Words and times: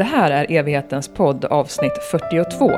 Det 0.00 0.04
här 0.04 0.30
är 0.30 0.52
Evighetens 0.52 1.08
podd 1.08 1.44
avsnitt 1.44 1.98
42. 2.10 2.70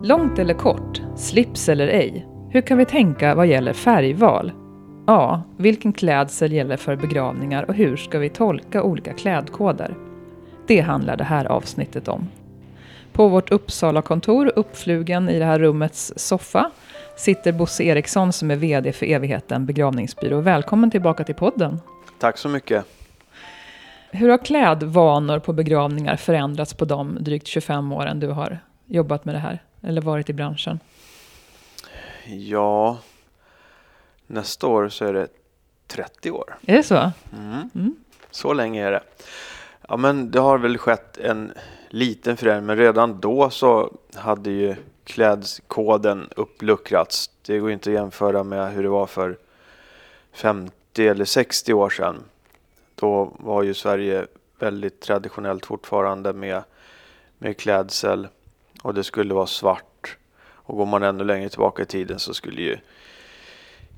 Långt 0.00 0.38
eller 0.38 0.54
kort, 0.54 1.02
slips 1.16 1.68
eller 1.68 1.88
ej, 1.88 2.26
hur 2.50 2.60
kan 2.60 2.78
vi 2.78 2.84
tänka 2.84 3.34
vad 3.34 3.46
gäller 3.46 3.72
färgval? 3.72 4.52
Ja, 5.06 5.42
vilken 5.56 5.92
klädsel 5.92 6.52
gäller 6.52 6.76
för 6.76 6.96
begravningar 6.96 7.64
och 7.68 7.74
hur 7.74 7.96
ska 7.96 8.18
vi 8.18 8.28
tolka 8.28 8.82
olika 8.82 9.12
klädkoder? 9.12 9.94
Det 10.66 10.80
handlar 10.80 11.16
det 11.16 11.24
här 11.24 11.44
avsnittet 11.44 12.08
om. 12.08 12.28
På 13.12 13.28
vårt 13.28 13.50
Uppsala-kontor, 13.50 14.52
uppflugen 14.56 15.28
i 15.28 15.38
det 15.38 15.44
här 15.44 15.58
rummets 15.58 16.12
soffa, 16.16 16.70
sitter 17.16 17.52
Bosse 17.52 17.84
Eriksson 17.84 18.32
som 18.32 18.50
är 18.50 18.56
VD 18.56 18.92
för 18.92 19.06
Evigheten 19.06 19.66
begravningsbyrå. 19.66 20.40
Välkommen 20.40 20.90
tillbaka 20.90 21.24
till 21.24 21.34
podden. 21.34 21.80
Tack 22.18 22.38
så 22.38 22.48
mycket. 22.48 22.84
Hur 24.10 24.28
har 24.28 24.38
klädvanor 24.38 25.38
på 25.38 25.52
begravningar 25.52 26.16
förändrats 26.16 26.74
på 26.74 26.84
de 26.84 27.16
drygt 27.20 27.46
25 27.46 27.92
åren 27.92 28.20
du 28.20 28.28
har 28.28 28.58
jobbat 28.86 29.24
med 29.24 29.34
det 29.34 29.38
här? 29.38 29.62
Eller 29.82 30.00
varit 30.00 30.30
i 30.30 30.32
branschen? 30.32 30.80
Ja, 32.26 32.98
nästa 34.26 34.66
år 34.66 34.88
så 34.88 35.04
är 35.04 35.12
det 35.12 35.28
30 35.86 36.30
år. 36.30 36.54
Är 36.66 36.76
det 36.76 36.82
så? 36.82 37.10
Mm. 37.32 37.70
Mm. 37.74 37.96
Så 38.30 38.52
länge 38.52 38.86
är 38.86 38.90
det. 38.90 39.02
Ja, 39.88 39.96
men 39.96 40.30
det 40.30 40.40
har 40.40 40.58
väl 40.58 40.78
skett 40.78 41.18
en 41.18 41.52
liten 41.92 42.36
förändring, 42.36 42.66
men 42.66 42.76
redan 42.76 43.20
då 43.20 43.50
så 43.50 43.92
hade 44.14 44.50
ju 44.50 44.76
klädkoden 45.04 46.28
uppluckrats. 46.36 47.30
Det 47.42 47.58
går 47.58 47.70
inte 47.70 47.90
att 47.90 47.94
jämföra 47.94 48.44
med 48.44 48.72
hur 48.72 48.82
det 48.82 48.88
var 48.88 49.06
för 49.06 49.38
50 50.32 51.08
eller 51.08 51.24
60 51.24 51.72
år 51.72 51.90
sedan. 51.90 52.24
Då 52.94 53.32
var 53.38 53.62
ju 53.62 53.74
Sverige 53.74 54.26
väldigt 54.58 55.00
traditionellt 55.00 55.66
fortfarande 55.66 56.32
med, 56.32 56.62
med 57.38 57.56
klädsel 57.56 58.28
och 58.82 58.94
det 58.94 59.04
skulle 59.04 59.34
vara 59.34 59.46
svart. 59.46 60.16
Och 60.42 60.76
går 60.76 60.86
man 60.86 61.02
ännu 61.02 61.24
längre 61.24 61.48
tillbaka 61.48 61.82
i 61.82 61.86
tiden 61.86 62.18
så 62.18 62.34
skulle 62.34 62.62
ju 62.62 62.78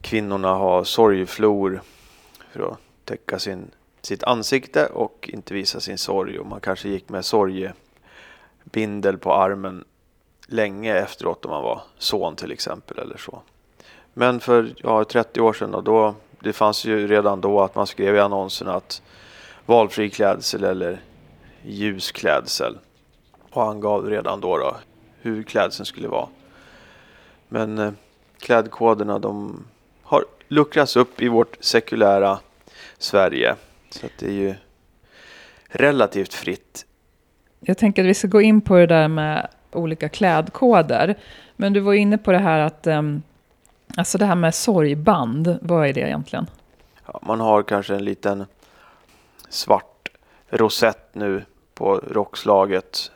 kvinnorna 0.01 0.55
ha 0.55 0.85
sorgflor 0.85 1.83
för 2.53 2.73
att 2.73 2.79
täcka 3.05 3.39
sin, 3.39 3.71
sitt 4.03 4.23
ansikte 4.23 4.87
och 4.87 5.31
inte 5.33 5.55
visa 5.55 5.81
sin 5.81 5.99
sorg. 5.99 6.39
Och 6.39 6.47
man 6.47 6.61
kanske 6.61 6.89
gick 6.89 7.09
med 7.09 7.25
bindel 8.65 9.19
på 9.19 9.35
armen 9.35 9.85
länge 10.47 10.99
efteråt 10.99 11.45
om 11.45 11.51
man 11.51 11.63
var 11.63 11.83
son 11.99 12.37
till 12.37 12.53
exempel 12.53 12.99
eller 12.99 13.17
så. 13.17 13.43
Men 14.15 14.41
för 14.41 14.75
ja, 14.77 15.05
30 15.05 15.41
år 15.41 15.53
sedan 15.53 15.71
då, 15.71 15.81
då, 15.81 16.15
det 16.41 16.53
fanns 16.53 16.85
ju 16.85 17.07
redan 17.09 17.41
då 17.41 17.61
att 17.61 17.75
man 17.75 17.87
skrev 17.87 18.17
i 18.17 18.21
annonserna 18.21 18.75
att 18.75 19.03
valfri 19.67 20.11
klädsel 20.11 20.65
eller 20.65 21.01
ljus 21.63 22.13
klädsel 22.13 22.79
och 23.51 23.63
angav 23.63 24.11
redan 24.11 24.41
då, 24.41 24.59
då 24.59 24.77
hur 25.21 25.43
klädseln 25.43 25.87
skulle 25.87 26.09
vara. 26.09 26.29
Men 27.49 27.79
eh, 27.79 27.93
klädkoderna 28.39 29.19
de 29.19 29.65
har 30.03 30.25
luckrats 30.49 30.97
upp 30.97 31.23
i 31.23 31.29
vårt 31.29 31.57
sekulära 31.61 32.39
Sverige. 32.99 33.57
Så 33.91 34.07
det 34.19 34.27
är 34.27 34.33
ju 34.33 34.55
relativt 35.69 36.35
fritt. 36.35 36.87
Jag 37.67 37.79
tänker 37.79 38.03
att 38.03 38.09
vi 38.09 38.15
ska 38.15 38.29
gå 38.29 38.41
in 38.41 38.61
på 38.61 38.75
det 38.75 38.87
där 38.87 39.09
med 39.09 39.49
olika 39.73 40.09
klädkoder. 40.09 41.15
Men 41.57 41.73
du 41.73 41.81
var 41.81 41.95
inne 41.95 42.19
på 42.19 42.33
det 42.33 42.39
här 42.39 42.61
att, 42.61 42.87
um, 42.87 43.23
alltså 43.97 44.19
det 44.19 44.27
här 44.27 44.35
med 44.35 44.55
sorgband, 44.55 45.59
vad 45.63 45.89
är 45.89 45.93
det 45.93 46.01
egentligen? 46.01 46.47
Ja, 47.07 47.21
man 47.23 47.41
har 47.41 47.63
kanske 47.63 47.95
en 47.95 48.05
liten 48.05 48.47
svart 49.49 50.09
rosett 50.49 51.15
nu 51.15 51.45
på 51.75 52.01
rockslaget. 52.11 53.11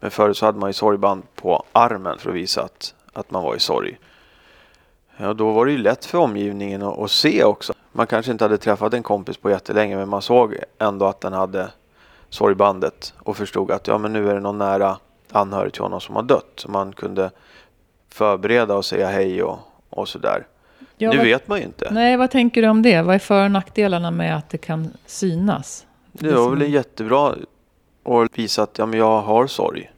Men 0.00 0.10
förut 0.10 0.36
så 0.36 0.46
hade 0.46 0.58
man 0.58 0.68
ju 0.68 0.74
sorgband 0.74 1.22
på 1.34 1.64
armen 1.72 2.18
för 2.18 2.30
att 2.30 2.36
visa 2.36 2.62
att, 2.62 2.94
att 3.12 3.30
man 3.30 3.42
var 3.42 3.56
i 3.56 3.60
sorg. 3.60 3.98
Ja, 5.16 5.34
då 5.34 5.52
var 5.52 5.66
det 5.66 5.72
ju 5.72 5.78
lätt 5.78 6.04
för 6.04 6.18
omgivningen 6.18 6.82
att, 6.82 6.98
att 6.98 7.10
se 7.10 7.44
också. 7.44 7.72
Man 7.92 8.06
kanske 8.06 8.32
inte 8.32 8.44
hade 8.44 8.58
träffat 8.58 8.94
en 8.94 9.02
kompis 9.02 9.36
på 9.36 9.50
jättelänge 9.50 9.96
men 9.96 10.08
man 10.08 10.22
såg 10.22 10.56
ändå 10.78 11.06
att 11.06 11.20
den 11.20 11.32
hade 11.32 11.70
sorgbandet 12.30 13.14
och 13.18 13.36
förstod 13.36 13.70
att 13.70 13.86
ja 13.86 13.98
men 13.98 14.12
nu 14.12 14.30
är 14.30 14.34
det 14.34 14.40
någon 14.40 14.58
nära 14.58 14.96
anhörig 15.32 15.72
till 15.72 15.82
honom 15.82 16.00
som 16.00 16.16
har 16.16 16.22
dött. 16.22 16.52
Så 16.56 16.70
man 16.70 16.92
kunde 16.92 17.30
förbereda 18.08 18.74
och 18.74 18.84
säga 18.84 19.08
hej 19.08 19.42
och, 19.42 19.58
och 19.90 20.08
sådär. 20.08 20.46
Ja, 20.96 21.10
nu 21.10 21.16
vad, 21.16 21.26
vet 21.26 21.48
man 21.48 21.58
ju 21.58 21.64
inte. 21.64 21.88
Nej, 21.90 22.16
vad 22.16 22.30
tänker 22.30 22.62
du 22.62 22.68
om 22.68 22.82
det? 22.82 23.02
Vad 23.02 23.14
är 23.14 23.18
för 23.18 23.44
och 23.44 23.50
nackdelarna 23.50 24.10
med 24.10 24.36
att 24.36 24.50
det 24.50 24.58
kan 24.58 24.90
synas? 25.06 25.86
Det 26.12 26.32
var 26.32 26.50
väl 26.50 26.72
jättebra 26.72 27.34
att 28.04 28.38
visa 28.38 28.62
att 28.62 28.78
ja, 28.78 28.86
men 28.86 28.98
jag 28.98 29.20
har 29.20 29.46
sorg. 29.46 29.90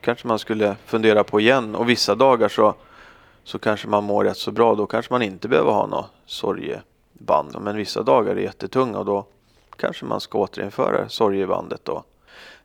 Kanske 0.00 0.28
man 0.28 0.38
skulle 0.38 0.76
fundera 0.86 1.24
på 1.24 1.40
igen 1.40 1.74
och 1.74 1.88
vissa 1.88 2.14
dagar 2.14 2.48
så, 2.48 2.74
så 3.44 3.58
kanske 3.58 3.88
man 3.88 4.04
mår 4.04 4.24
rätt 4.24 4.36
så 4.36 4.50
bra. 4.52 4.74
Då 4.74 4.86
kanske 4.86 5.12
man 5.12 5.22
inte 5.22 5.48
behöver 5.48 5.72
ha 5.72 5.86
något 5.86 6.10
sorgeband. 6.26 7.56
Men 7.60 7.76
vissa 7.76 8.02
dagar 8.02 8.36
är 8.36 8.40
jättetunga 8.40 8.98
och 8.98 9.04
då 9.04 9.26
kanske 9.76 10.04
man 10.04 10.20
ska 10.20 10.38
återinföra 10.38 11.08
sorgebandet 11.08 11.80
då. 11.84 12.04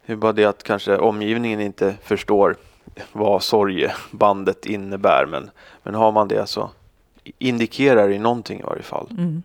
Det 0.06 0.14
är 0.14 0.18
bara 0.18 0.34
det 0.34 0.46
att 0.46 0.64
kanske 0.64 0.98
omgivningen 0.98 1.62
inte 1.62 1.96
förstår 2.04 2.56
vad 3.12 3.44
sorgebandet 3.44 4.66
innebär. 4.66 5.26
Men, 5.32 5.50
men 5.84 5.96
har 5.96 6.12
man 6.12 6.28
det 6.28 6.48
så 6.48 6.70
indikerar 7.40 8.10
det 8.10 8.20
någonting 8.20 8.60
i 8.60 8.64
varje 8.64 8.84
fall. 8.84 9.08
Mm. 9.12 9.44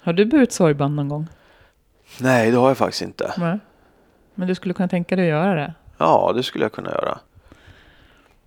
Har 0.00 0.12
du 0.12 0.24
burit 0.24 0.52
sorgband 0.52 0.94
någon 0.94 1.08
gång? 1.08 1.26
Nej, 2.20 2.50
det 2.50 2.56
har 2.56 2.68
jag 2.68 2.78
faktiskt 2.78 3.02
inte. 3.02 3.34
Nej. 3.38 3.58
Men 4.34 4.48
du 4.48 4.54
skulle 4.54 4.74
kunna 4.74 4.88
tänka 4.88 5.16
dig 5.16 5.32
att 5.32 5.38
göra 5.38 5.54
det? 5.54 5.74
Ja, 5.98 6.32
det 6.34 6.42
skulle 6.42 6.64
jag 6.64 6.72
kunna 6.72 6.90
göra. 6.90 7.18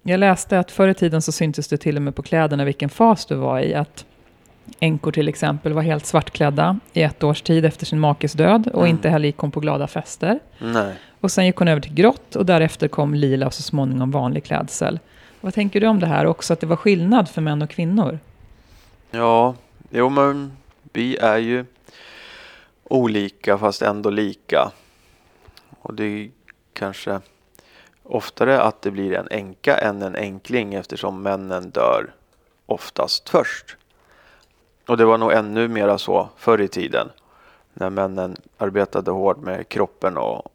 Jag 0.01 0.19
läste 0.19 0.59
att 0.59 0.71
förr 0.71 0.87
i 0.87 0.93
tiden 0.93 1.21
så 1.21 1.31
syntes 1.31 1.67
det 1.67 1.77
till 1.77 1.95
och 1.95 2.01
med 2.01 2.15
på 2.15 2.21
kläderna 2.21 2.65
vilken 2.65 2.89
fas 2.89 3.25
du 3.25 3.35
var 3.35 3.59
i. 3.59 3.73
Att 3.73 4.05
änkor 4.79 5.11
till 5.11 5.27
exempel 5.27 5.73
var 5.73 5.81
helt 5.81 6.05
svartklädda 6.05 6.79
i 6.93 7.01
ett 7.01 7.23
års 7.23 7.41
tid 7.41 7.65
efter 7.65 7.85
sin 7.85 7.99
makes 7.99 8.33
död 8.33 8.67
och 8.67 8.81
mm. 8.81 8.89
inte 8.89 9.09
heller 9.09 9.25
gick 9.25 9.37
hon 9.37 9.51
på 9.51 9.59
glada 9.59 9.87
fester. 9.87 10.39
Nej. 10.59 10.95
Och 11.19 11.31
sen 11.31 11.45
gick 11.45 11.55
hon 11.55 11.67
över 11.67 11.81
till 11.81 11.93
grått 11.93 12.35
och 12.35 12.45
därefter 12.45 12.87
kom 12.87 13.13
lila 13.13 13.45
och 13.45 13.53
så 13.53 13.61
småningom 13.61 14.11
vanlig 14.11 14.43
klädsel. 14.43 14.99
Vad 15.41 15.53
tänker 15.53 15.81
du 15.81 15.87
om 15.87 15.99
det 15.99 16.07
här 16.07 16.25
också, 16.25 16.53
att 16.53 16.59
det 16.59 16.67
var 16.67 16.75
skillnad 16.75 17.29
för 17.29 17.41
män 17.41 17.61
och 17.61 17.69
kvinnor? 17.69 18.19
Ja, 19.11 19.55
jo 19.89 20.09
men 20.09 20.51
vi 20.93 21.17
är 21.17 21.37
ju 21.37 21.65
olika 22.83 23.57
fast 23.57 23.81
ändå 23.81 24.09
lika. 24.09 24.71
Och 25.79 25.93
det 25.93 26.03
är 26.03 26.31
kanske 26.73 27.19
oftare 28.03 28.61
att 28.61 28.81
det 28.81 28.91
blir 28.91 29.13
en 29.13 29.27
änka 29.31 29.77
än 29.77 30.01
en 30.01 30.15
enkling 30.15 30.73
eftersom 30.73 31.21
männen 31.21 31.69
dör 31.69 32.13
oftast 32.65 33.29
först. 33.29 33.77
Och 34.91 34.97
det 34.97 35.05
var 35.05 35.17
nog 35.17 35.31
ännu 35.31 35.67
mera 35.67 35.97
så 35.97 36.29
förr 36.37 36.61
i 36.61 36.67
tiden 36.67 37.09
när 37.73 37.89
männen 37.89 38.35
arbetade 38.57 39.11
hårt 39.11 39.37
med 39.37 39.69
kroppen 39.69 40.17
och 40.17 40.51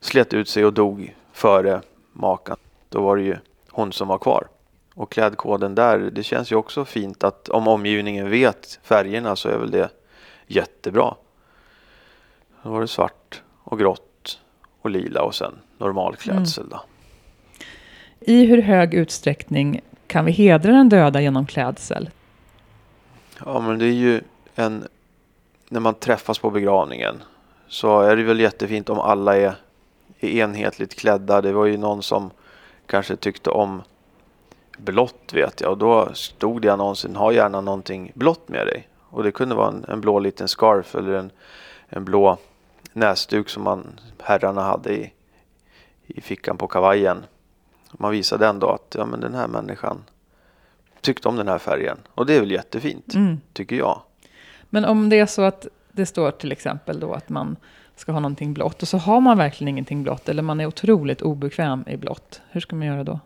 slet 0.00 0.34
ut 0.34 0.48
sig 0.48 0.64
och 0.64 0.72
dog 0.72 1.14
före 1.32 1.80
makan. 2.12 2.56
Då 2.88 3.02
var 3.02 3.16
det 3.16 3.22
ju 3.22 3.36
hon 3.70 3.92
som 3.92 4.08
var 4.08 4.18
kvar. 4.18 4.46
Och 4.94 5.12
klädkoden 5.12 5.74
där, 5.74 5.98
det 5.98 6.22
känns 6.22 6.52
ju 6.52 6.56
också 6.56 6.84
fint 6.84 7.24
att 7.24 7.48
om 7.48 7.68
omgivningen 7.68 8.30
vet 8.30 8.80
färgerna 8.82 9.36
så 9.36 9.48
är 9.48 9.58
väl 9.58 9.70
det 9.70 9.88
jättebra. 10.46 11.14
Då 12.62 12.70
var 12.70 12.80
det 12.80 12.88
svart 12.88 13.42
och 13.64 13.78
grått 13.78 14.40
och 14.82 14.90
lila 14.90 15.22
och 15.22 15.34
sen 15.34 15.52
normal 15.78 16.16
klädsel 16.16 16.68
då. 16.68 16.76
Mm. 16.76 16.86
I 18.20 18.46
hur 18.46 18.62
hög 18.62 18.94
utsträckning 18.94 19.80
kan 20.06 20.24
vi 20.24 20.32
hedra 20.32 20.72
den 20.72 20.88
döda 20.88 21.20
genom 21.20 21.46
klädsel? 21.46 22.10
Ja 23.46 23.60
men 23.60 23.78
det 23.78 23.84
är 23.84 23.92
ju 23.92 24.20
en, 24.54 24.88
när 25.68 25.80
man 25.80 25.94
träffas 25.94 26.38
på 26.38 26.50
begravningen 26.50 27.22
så 27.68 28.00
är 28.00 28.16
det 28.16 28.22
väl 28.22 28.40
jättefint 28.40 28.88
om 28.88 29.00
alla 29.00 29.36
är, 29.36 29.54
är 30.20 30.28
enhetligt 30.28 30.94
klädda. 30.94 31.40
Det 31.40 31.52
var 31.52 31.66
ju 31.66 31.76
någon 31.76 32.02
som 32.02 32.30
kanske 32.86 33.16
tyckte 33.16 33.50
om 33.50 33.82
blått 34.78 35.32
vet 35.32 35.60
jag 35.60 35.70
och 35.70 35.78
då 35.78 36.08
stod 36.14 36.62
det 36.62 36.66
i 36.66 36.70
annonsen 36.70 37.16
ha 37.16 37.32
gärna 37.32 37.60
någonting 37.60 38.12
blått 38.14 38.48
med 38.48 38.66
dig. 38.66 38.88
Och 39.00 39.22
det 39.22 39.32
kunde 39.32 39.54
vara 39.54 39.68
en, 39.68 39.84
en 39.88 40.00
blå 40.00 40.18
liten 40.18 40.48
scarf 40.48 40.94
eller 40.94 41.12
en, 41.12 41.30
en 41.88 42.04
blå 42.04 42.38
näsduk 42.92 43.48
som 43.48 43.62
man, 43.62 44.00
herrarna 44.22 44.62
hade 44.62 44.92
i, 44.92 45.12
i 46.06 46.20
fickan 46.20 46.56
på 46.56 46.66
kavajen. 46.66 47.24
Man 47.92 48.10
visade 48.10 48.46
ändå 48.46 48.68
att 48.68 48.94
ja, 48.98 49.06
men 49.06 49.20
den 49.20 49.34
här 49.34 49.48
människan 49.48 50.04
tyckte 51.04 51.28
om 51.28 51.36
den 51.36 51.48
här 51.48 51.58
färgen. 51.58 51.98
Och 52.14 52.26
det 52.26 52.34
är 52.34 52.40
väl 52.40 52.50
jättefint, 52.50 53.14
mm. 53.14 53.40
tycker 53.52 53.76
jag. 53.76 54.02
Men 54.70 54.84
om 54.84 55.08
det 55.08 55.18
är 55.18 55.26
så 55.26 55.42
att 55.42 55.66
det 55.92 56.06
står 56.06 56.30
till 56.30 56.52
exempel 56.52 57.00
då 57.00 57.12
att 57.12 57.28
man 57.28 57.56
ska 57.96 58.12
ha 58.12 58.20
någonting 58.20 58.54
blått 58.54 58.82
och 58.82 58.88
så 58.88 58.98
har 58.98 59.20
man 59.20 59.38
verkligen 59.38 59.68
ingenting 59.68 60.02
blått 60.02 60.28
eller 60.28 60.42
man 60.42 60.60
är 60.60 60.66
otroligt 60.66 61.22
obekväm 61.22 61.84
i 61.86 61.96
blått. 61.96 62.40
Hur 62.50 62.60
ska 62.60 62.76
man 62.76 62.86
göra 62.86 63.04
då? 63.04 63.20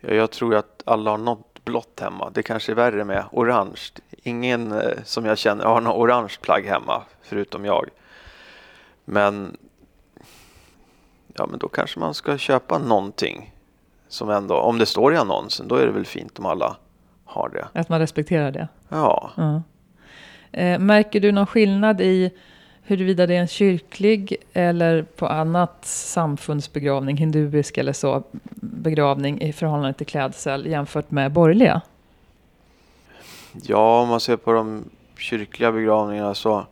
Ja, 0.00 0.14
jag 0.14 0.30
tror 0.30 0.54
att 0.54 0.82
alla 0.86 1.10
har 1.10 1.18
något 1.18 1.64
blått 1.64 2.00
hemma. 2.00 2.30
Det 2.30 2.42
kanske 2.42 2.72
är 2.72 2.76
värre 2.76 3.04
med 3.04 3.24
orange. 3.32 3.80
Ingen 4.10 4.72
eh, 4.72 5.02
som 5.04 5.24
jag 5.24 5.38
känner 5.38 5.64
har 5.64 5.80
något 5.80 5.96
orange 5.96 6.34
plagg 6.40 6.64
hemma, 6.64 7.02
förutom 7.22 7.64
jag. 7.64 7.88
Men, 9.04 9.56
ja, 11.34 11.46
men 11.46 11.58
då 11.58 11.68
kanske 11.68 12.00
man 12.00 12.14
ska 12.14 12.38
köpa 12.38 12.78
någonting 12.78 13.52
som 14.08 14.30
ändå, 14.30 14.54
om 14.56 14.78
det 14.78 14.86
står 14.86 15.14
i 15.14 15.16
annonsen, 15.16 15.68
då 15.68 15.74
är 15.74 15.86
det 15.86 15.92
väl 15.92 16.06
fint 16.06 16.38
om 16.38 16.46
alla 16.46 16.76
har 17.24 17.48
det. 17.48 17.80
Att 17.80 17.88
man 17.88 18.00
respekterar 18.00 18.50
det? 18.50 18.68
Ja. 18.88 19.30
Eh, 20.52 20.78
märker 20.78 21.20
du 21.20 21.32
någon 21.32 21.46
skillnad 21.46 22.00
i 22.00 22.30
huruvida 22.82 23.26
det 23.26 23.34
är 23.34 23.40
en 23.40 23.48
kyrklig 23.48 24.36
eller 24.52 25.02
på 25.02 25.26
annat 25.26 25.84
samfundsbegravning, 25.84 27.16
hinduisk 27.16 27.78
eller 27.78 27.92
så, 27.92 28.22
begravning 28.60 29.40
i 29.40 29.52
förhållande 29.52 29.92
till 29.92 30.06
klädsel 30.06 30.66
jämfört 30.66 31.10
med 31.10 31.32
borgerliga? 31.32 31.80
Ja, 33.62 34.00
om 34.02 34.08
man 34.08 34.20
ser 34.20 34.36
på 34.36 34.52
de 34.52 34.84
kyrkliga 35.18 35.72
begravningarna 35.72 36.34
så 36.34 36.66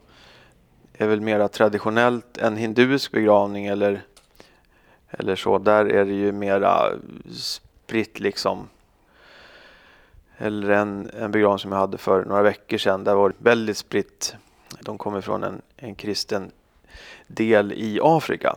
är 0.99 1.07
väl 1.07 1.21
mera 1.21 1.49
traditionellt 1.49 2.39
en 2.39 2.57
hinduisk 2.57 3.13
begravning 3.13 3.67
eller, 3.67 4.03
eller 5.19 5.37
så. 5.37 5.59
Där 5.59 5.85
är 5.85 6.05
det 6.05 6.15
ju 6.15 6.33
mera 6.33 6.93
spritt 7.33 8.21
liksom. 8.21 8.69
Eller 10.39 10.71
en, 10.71 11.11
en 11.21 11.31
begravning 11.31 11.59
som 11.59 11.73
jag 11.73 11.79
hade 11.79 11.99
för 11.99 12.25
några 12.25 12.43
veckor 12.43 12.79
sedan. 12.79 13.05
Där 13.05 13.15
var 13.15 13.29
det 13.29 13.35
väldigt 13.39 13.77
spritt. 13.77 14.37
De 14.81 14.99
kommer 14.99 15.21
från 15.21 15.45
en, 15.45 15.63
en 15.77 15.95
kristen 15.95 16.51
del 17.27 17.73
i 17.73 17.99
Afrika. 18.03 18.57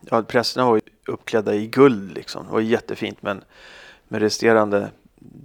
Ja, 0.00 0.22
prästerna 0.22 0.66
var 0.66 0.74
ju 0.74 0.80
uppklädda 1.06 1.54
i 1.54 1.66
guld 1.66 2.14
liksom. 2.14 2.46
Det 2.46 2.52
var 2.52 2.60
jättefint 2.60 3.22
men, 3.22 3.44
men 4.08 4.20
resterande 4.20 4.90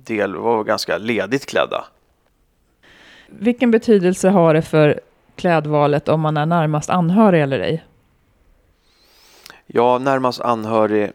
del 0.05 0.35
var 0.35 0.63
ganska 0.63 0.97
ledigt 0.97 1.45
klädda. 1.45 1.85
Vilken 3.27 3.71
betydelse 3.71 4.29
har 4.29 4.53
det 4.53 4.61
för 4.61 4.99
klädvalet 5.35 6.09
om 6.09 6.21
man 6.21 6.37
är 6.37 6.45
närmast 6.45 6.89
anhörig 6.89 7.41
eller 7.41 7.59
ej? 7.59 7.83
Ja, 9.75 9.97
närmast 9.97 10.41
anhörig 10.41 11.11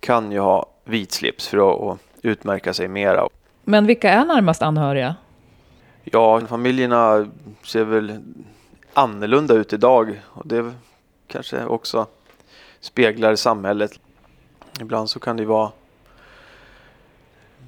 kan 0.00 0.32
ju 0.32 0.38
ha 0.38 0.66
vit 0.84 1.12
slips 1.12 1.48
för 1.48 1.92
att, 1.92 1.98
utmärka 2.22 2.74
sig 2.74 2.88
mera. 2.88 3.28
Men 3.64 3.86
vilka 3.86 4.10
är 4.10 4.24
närmast 4.24 4.62
anhöriga? 4.62 5.16
Ja, 6.04 6.40
familjerna 6.40 7.26
ser 7.62 7.84
väl 7.84 8.22
annorlunda 8.94 9.54
ut 9.54 9.72
idag 9.72 10.20
och 10.24 10.46
det 10.46 10.72
kanske 11.26 11.64
också 11.64 12.06
speglar 12.80 13.36
samhället. 13.36 14.00
Ibland 14.80 15.10
så 15.10 15.20
kan 15.20 15.36
det 15.36 15.44
vara 15.44 15.70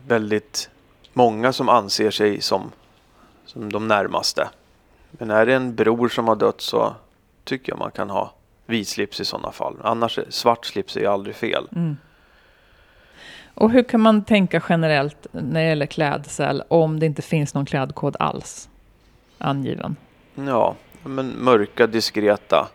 väldigt 0.07 0.71
många 1.13 1.53
som 1.53 1.69
anser 1.69 2.11
sig 2.11 2.41
som, 2.41 2.73
som 3.47 3.73
de 3.73 3.89
närmaste. 3.89 4.49
Men 5.11 5.31
är 5.31 5.47
det 5.47 5.55
en 5.55 5.75
bror 5.75 6.09
som 6.09 6.29
har 6.29 6.37
dött 6.37 6.61
så 6.61 6.95
tycker 7.45 7.73
jag 7.73 7.79
man 7.79 7.91
kan 7.91 8.11
ha 8.11 8.33
vit 8.71 8.89
slips 8.89 9.21
i 9.21 9.25
sådana 9.25 9.53
fall. 9.53 9.77
Annars 9.83 10.19
svart 10.29 10.67
slips 10.67 10.97
är 10.97 11.09
aldrig 11.09 11.37
fel. 11.37 11.69
Mm. 11.73 11.97
Och 13.55 13.71
hur 13.71 13.83
kan 13.83 14.01
man 14.01 14.25
tänka 14.25 14.63
generellt 14.69 15.27
när 15.33 15.61
det 15.61 15.69
gäller 15.69 15.87
klädsel 15.87 16.63
om 16.69 17.01
det 17.01 17.07
inte 17.07 17.23
finns 17.23 17.55
någon 17.55 17.67
klädkod 17.67 18.17
alls 18.19 18.69
angiven? 19.39 19.97
Ja, 20.35 20.75
men 21.05 21.29
mörka 21.29 21.87
diskreta 21.87 22.69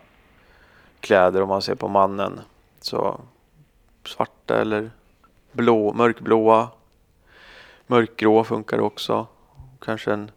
kläder 1.00 1.42
om 1.42 1.48
man 1.48 1.62
ser 1.62 1.74
på 1.74 1.88
mannen. 1.88 2.40
Så 2.80 3.20
svarta 4.04 4.60
eller 4.60 4.90
blå, 5.52 5.92
mörkblåa. 5.92 6.68
Mörkgrå 7.86 8.44
funkar 8.44 8.80
också. 8.80 9.26
Kanske 9.80 10.12
en, 10.12 10.30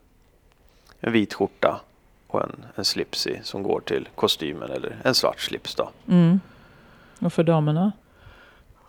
en 1.00 1.12
vit 1.12 1.34
skjorta 1.34 1.82
och 2.30 2.44
en, 2.44 2.66
en 2.76 2.86
slips 2.86 3.28
i 3.28 3.40
som 3.44 3.64
går 3.64 3.80
till 3.80 4.10
kostymen 4.16 4.72
eller 4.72 4.98
en 5.04 5.16
svart 5.16 5.40
slips 5.40 5.76
då. 5.76 5.90
Mm. 6.08 6.40
Och 7.20 7.34
för 7.34 7.44
damerna? 7.44 7.92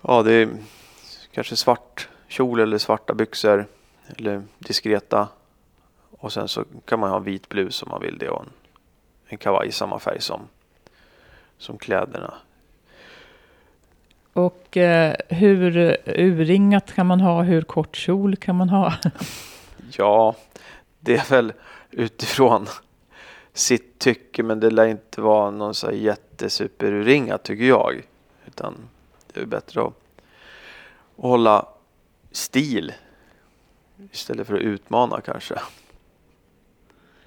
Ja, 0.03 0.23
det 0.23 0.33
är 0.33 0.49
kanske 1.33 1.57
svart 1.57 2.09
kjol 2.29 2.61
eller 2.61 2.79
svarta 2.79 3.15
byxor 3.15 3.67
eller 4.17 4.43
diskreta. 4.59 5.29
Och 6.11 6.33
sen 6.33 6.49
så 6.49 6.65
kan 6.85 7.01
man 7.01 7.11
ha 7.11 7.19
vit 7.19 7.49
blus 7.49 7.83
om 7.83 7.89
man 7.91 8.01
vill 8.01 8.19
det 8.19 8.29
och 8.29 8.41
en, 8.41 8.51
en 9.27 9.39
kavaj 9.39 9.69
i 9.69 9.73
samma 9.73 9.99
färg 9.99 10.21
som, 10.21 10.41
som 11.59 11.79
kläderna. 11.79 12.35
Och 14.33 14.77
eh, 14.77 15.15
hur 15.29 15.97
urringat 16.07 16.93
kan 16.93 17.07
man 17.07 17.21
ha? 17.21 17.43
Hur 17.43 17.63
kort 17.63 17.97
kjol 17.97 18.37
kan 18.37 18.57
man 18.57 18.69
ha? 18.69 18.95
Ja, 19.97 20.35
det 21.01 21.17
är 21.17 21.31
väl 21.31 21.53
utifrån 21.91 22.67
sitt 23.53 23.99
tycke 23.99 24.43
men 24.43 24.61
det 24.61 24.71
lär 24.71 24.87
inte 24.87 25.21
vara 25.21 25.51
någon 25.51 25.75
så 25.75 25.87
här 25.87 25.95
jättesuperurringat 25.95 27.43
tycker 27.43 27.65
jag. 27.65 28.03
Utan 28.47 28.75
det 29.33 29.41
är 29.41 29.47
bättre 29.47 29.83
att, 29.83 29.93
hålla 31.17 31.67
stil 32.31 32.93
istället 34.13 34.47
för 34.47 34.55
att 34.55 34.61
utmana 34.61 35.21
kanske. 35.21 35.55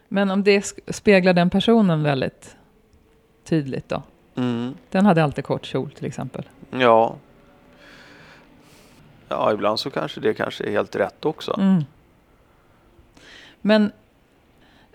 Men 0.07 0.31
om 0.31 0.43
det 0.43 0.73
speglar 0.87 1.33
den 1.33 1.49
personen 1.49 2.03
väldigt 2.03 2.55
tydligt 3.43 3.89
då? 3.89 4.03
Mm. 4.35 4.73
Den 4.89 5.05
hade 5.05 5.23
alltid 5.23 5.45
kort 5.45 5.65
kjol 5.65 5.91
till 5.91 6.05
exempel. 6.05 6.49
Ja. 6.69 7.15
Ja, 9.27 9.53
ibland 9.53 9.79
så 9.79 9.89
kanske 9.89 10.19
det 10.19 10.33
kanske 10.33 10.63
är 10.63 10.71
helt 10.71 10.95
rätt 10.95 11.25
också. 11.25 11.55
Mm. 11.59 11.83
Men 13.61 13.91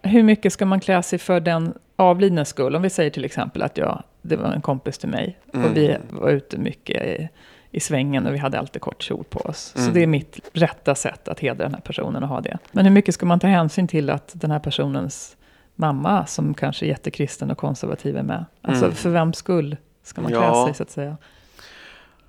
hur 0.03 0.23
mycket 0.23 0.53
ska 0.53 0.67
man 0.67 0.81
klä 0.81 1.03
sig 1.03 1.19
för 1.19 1.41
den 1.41 1.75
avlidnes 1.97 2.49
skull? 2.49 2.77
Om 2.77 2.83
vi 2.83 2.91
säger 2.91 3.11
till 3.11 3.25
exempel 3.25 3.63
att 3.63 3.77
jag, 3.79 4.03
det 4.23 4.37
var 4.37 4.49
en 4.53 4.63
kompis 4.63 4.99
till 4.99 5.09
mig 5.09 5.39
Mm. 5.55 5.67
och 5.71 5.77
vi 5.77 5.97
var 6.11 6.31
ute 6.31 6.59
mycket 6.59 7.03
i, 7.07 7.29
i 7.71 7.81
svängen 7.81 8.27
och 8.27 8.35
vi 8.35 8.39
hade 8.39 8.59
alltid 8.59 8.83
kort 8.83 9.03
kjol 9.03 9.25
på 9.25 9.39
oss. 9.41 9.73
Så 9.77 9.81
Mm. 9.81 9.95
det 9.95 10.03
är 10.03 10.07
mitt 10.07 10.51
rätta 10.53 10.95
sätt 10.95 11.29
att 11.29 11.41
hedra 11.41 11.65
den 11.65 11.75
här 11.75 11.81
personen 11.81 12.23
och 12.23 12.29
ha 12.29 12.41
det. 12.41 12.59
Men 12.73 12.85
hur 12.85 12.93
mycket 12.93 13.15
ska 13.15 13.27
man 13.27 13.41
ta 13.41 13.47
hänsyn 13.47 13.89
till 13.89 14.11
att 14.11 14.31
den 14.35 14.51
här 14.51 14.59
personens 14.59 15.37
mamma, 15.75 16.27
som 16.27 16.55
kanske 16.55 16.87
är 16.87 16.89
jättekristen 16.89 17.51
och 17.51 17.59
konservativ, 17.59 18.17
är 18.17 18.23
med? 18.23 18.45
Alltså 18.63 18.85
Mm. 18.85 18.97
för 18.97 19.11
vems 19.11 19.37
skull 19.37 19.77
ska 20.03 20.21
man 20.21 20.31
klä 20.33 20.41
Ja. 20.41 20.67
sig 20.67 20.75
så 20.75 20.83
att 20.83 20.91
säga? 20.91 21.17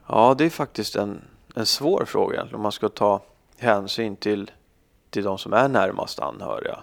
Ja, 0.07 0.36
det 0.38 0.45
är 0.45 0.50
faktiskt 0.50 0.95
en, 0.95 1.22
en 1.56 1.65
svår 1.65 2.06
fråga. 2.07 2.48
Om 2.54 2.62
man 2.62 2.72
ska 2.72 2.89
ta 2.89 3.22
hänsyn 3.58 4.15
till, 4.15 4.51
till 5.10 5.24
de 5.24 5.38
som 5.38 5.53
är 5.53 5.67
närmast 5.67 6.20
anhöriga. 6.20 6.79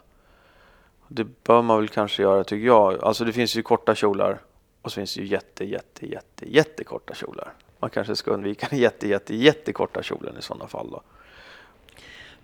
Det 1.09 1.25
bör 1.45 1.63
man 1.63 1.79
väl 1.79 1.89
kanske 1.89 2.23
göra 2.23 2.45
tycker 2.45 2.67
jag. 2.67 3.05
Alltså 3.05 3.25
det 3.25 3.33
finns 3.33 3.57
ju 3.57 3.63
korta 3.63 3.95
kjolar 3.95 4.39
och 4.83 4.93
så 4.93 4.95
finns 4.95 5.15
det 5.15 5.21
ju 5.21 5.27
jätte, 5.27 5.65
jätte, 5.65 6.07
jätte, 6.07 6.55
jättekorta 6.55 7.15
kjolar. 7.15 7.53
Man 7.79 7.91
kanske 7.91 8.17
ska 8.17 8.31
undvika 8.31 8.67
den 8.71 8.79
jätte, 8.79 9.09
jätte, 9.09 9.37
jättekorta 9.37 10.03
kjolen 10.03 10.39
i 10.39 10.43
sådana 10.43 10.67
fall 10.67 10.91
då. 10.91 11.03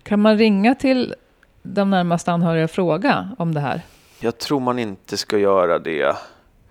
Kan 0.03 0.19
man 0.19 0.37
ringa 0.37 0.75
till 0.75 1.15
de 1.61 1.89
närmast 1.89 2.27
anhöriga 2.27 2.63
och 2.63 2.71
fråga 2.71 3.35
om 3.37 3.53
det 3.53 3.59
här? 3.59 3.81
Jag 4.19 4.37
tror 4.37 4.59
man 4.59 4.79
inte 4.79 5.17
ska 5.17 5.37
göra 5.37 5.79
det 5.79 6.17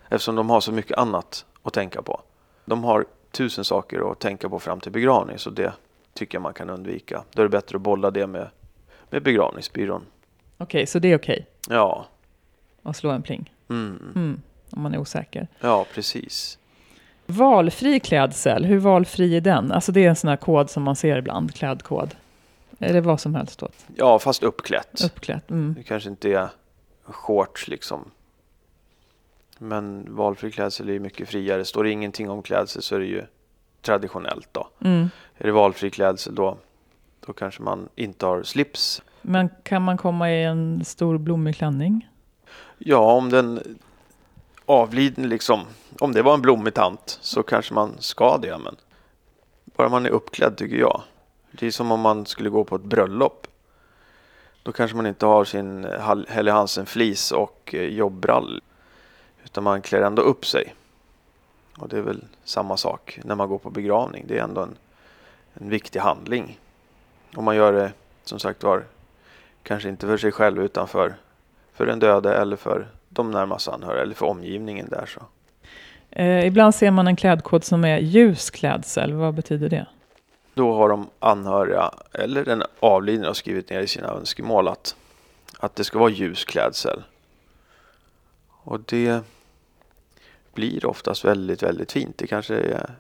eftersom 0.09 0.35
de 0.35 0.51
har 0.51 0.61
så 0.61 0.73
mycket 0.73 0.99
annat 0.99 1.45
att 1.63 1.73
tänka 1.73 2.03
på. 2.03 2.21
De 2.65 2.85
har 2.85 3.07
tusen 3.31 3.65
saker 3.65 4.13
att 4.13 4.19
tänka 4.19 4.49
på 4.49 4.59
fram 4.59 4.81
till 4.81 4.93
begravning 4.93 5.39
så 5.39 5.51
det 5.51 5.73
tycker 6.15 6.37
jag 6.37 6.43
man 6.43 6.55
kan 6.55 6.71
undvika. 6.71 7.25
Då 7.33 7.43
är 7.43 7.45
det 7.45 7.51
bättre 7.51 7.77
att 7.77 7.83
bolla 7.83 8.11
det 8.11 8.27
med, 8.27 8.49
med 9.11 9.23
begravningsbyrån. 9.23 10.03
Okej, 10.63 10.87
så 10.87 10.99
det 10.99 11.13
är 11.13 11.19
okej 11.19 11.47
Ja, 11.69 12.07
att 12.83 12.97
slå 12.97 13.11
en 13.11 13.23
pling? 13.23 13.53
mm. 13.71 14.13
Mm, 14.15 14.43
om 14.71 14.83
man 14.83 14.95
är 14.95 14.99
osäker. 14.99 15.49
ja 15.61 15.87
precis. 15.95 16.59
Valfri 17.27 18.01
klädsel, 18.01 18.65
hur 18.65 18.79
valfri 18.79 19.37
är 19.37 19.41
den? 19.41 19.73
Alltså 19.73 19.93
det 19.93 20.05
är 20.05 20.09
en 20.09 20.17
sån 20.17 20.29
här 20.29 20.37
kod 20.37 20.71
som 20.71 20.83
man 20.83 20.97
ser 20.97 21.17
ibland, 21.17 21.55
klädkod. 21.55 22.15
Är 22.79 22.93
det 22.93 23.01
vad 23.01 23.21
som 23.21 23.35
helst 23.35 23.63
åt? 23.63 23.87
Ja, 23.97 24.19
fast 24.19 24.43
uppklätt. 24.43 25.01
Uppklätt? 25.05 25.51
Mm. 25.51 25.75
Det 25.79 25.83
kanske 25.83 26.09
inte 26.11 26.33
är 26.33 26.49
shorts 27.05 27.69
liksom. 27.69 28.11
Men 29.59 30.07
valfri 30.17 30.51
klädsel 30.51 30.89
är 30.89 30.93
ju 30.93 31.01
mycket 31.01 31.29
friare. 31.29 31.65
Står 31.65 31.85
det 31.85 31.91
ingenting 31.91 32.31
om 32.31 32.43
klädsel 32.43 32.83
så 32.83 32.95
är 32.95 32.99
det 33.01 33.07
ju 33.07 33.23
traditionellt 33.83 34.49
då. 34.53 34.69
Mm. 34.85 35.11
Är 35.39 35.45
det 35.47 35.53
valfri 35.53 35.91
klädsel 35.91 36.35
då, 36.35 36.57
då 37.27 37.33
kanske 37.33 37.63
man 37.63 37.89
inte 37.95 38.27
har 38.27 38.43
slips. 38.43 39.03
Men 39.23 39.51
kan 39.63 39.83
man 39.83 39.97
komma 39.97 40.31
i 40.31 40.45
en 40.45 40.85
stor 40.85 41.19
blommig 41.19 41.57
klänning? 41.57 42.09
Ja, 42.79 43.13
om 43.13 43.31
den 43.31 43.79
avlidne 44.67 45.27
liksom, 45.27 45.61
om 46.01 46.13
det 46.13 46.23
var 46.23 46.35
en 46.35 46.43
blommig 46.43 46.75
tant 46.75 47.19
så 47.21 47.43
kanske 47.43 47.75
man 47.75 47.97
ska 47.99 48.39
det. 48.39 48.59
Men 48.59 48.77
bara 49.65 49.89
man 49.89 50.07
är 50.07 50.11
uppklädd 50.11 50.57
tycker 50.57 50.77
jag. 50.77 51.03
Det 51.51 51.67
är 51.67 51.71
som 51.71 51.93
om 51.93 52.01
man 52.01 52.27
skulle 52.27 52.51
gå 52.51 52.65
på 52.65 52.77
ett 52.77 52.85
bröllop. 52.85 53.47
Då 54.63 54.73
kanske 54.73 54.97
man 54.97 55.07
inte 55.07 55.27
har 55.27 55.45
sin 55.45 55.87
Helly 56.29 56.51
Hansen 56.51 56.87
flis 56.87 57.33
och 57.33 57.75
eh, 57.75 57.83
jobbrall. 57.83 58.63
Utan 59.45 59.65
man 59.65 59.83
klär 59.83 60.03
ändå 60.03 60.23
upp 60.23 60.47
sig. 60.47 60.75
Och 61.79 61.89
det 61.89 61.97
är 61.97 62.03
väl 62.03 62.25
samma 62.45 62.77
sak 62.77 63.21
när 63.25 63.35
man 63.35 63.49
går 63.49 63.59
på 63.59 63.71
begravning. 63.71 64.25
Det 64.29 64.39
är 64.39 64.43
ändå 64.43 64.61
en, 64.61 64.77
en 65.55 65.69
viktig 65.69 66.01
handling. 66.01 66.59
Om 67.35 67.45
man 67.45 67.57
gör 67.57 67.73
det 67.73 67.93
som 68.25 68.39
sagt 68.39 68.63
var 68.63 68.85
kanske 69.63 69.89
inte 69.89 70.07
för 70.07 70.17
sig 70.17 70.33
själv 70.33 70.63
utan 70.63 70.89
för, 70.89 71.15
för 71.73 71.87
den 71.87 71.99
döde 71.99 72.35
eller 72.35 72.57
för 72.57 72.89
de 73.09 73.31
närmast 73.31 73.69
anhöriga 73.69 74.03
eller 74.03 74.15
för 74.15 74.27
omgivningen 74.27 74.89
där. 74.89 75.07
Så. 75.07 75.21
Eh, 76.11 76.47
ibland 76.47 76.75
ser 76.75 76.91
man 76.91 77.07
en 77.07 77.17
klädkod 77.17 77.65
som 77.65 77.85
är 77.85 77.99
ljus 77.99 78.51
klädsel. 78.51 79.13
Vad 79.13 79.35
betyder 79.35 79.69
det? 79.69 79.87
Då 80.55 80.75
har 80.75 80.89
de 80.89 81.11
anhöriga 81.19 81.91
eller 82.13 82.45
den 82.45 82.63
avlidne 82.81 83.35
skrivit 83.35 83.71
ner 83.71 83.81
i 83.81 83.87
sina 83.87 84.09
önskemål 84.09 84.69
att, 84.69 84.97
att 85.59 85.77
det 85.77 85.85
ska 85.85 85.99
vara 85.99 86.11
ljus 86.11 86.45
klädsel. 86.45 87.03
Och 88.49 88.81
det 88.81 89.25
blir 90.55 90.87
oftast 90.87 91.25
väldigt, 91.25 91.63
väldigt 91.63 91.93
fint. 91.93 92.19
Det 92.19 92.27
kanske 92.27 92.55
är 92.55 92.91